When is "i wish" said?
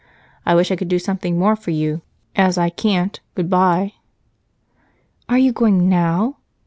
0.47-0.71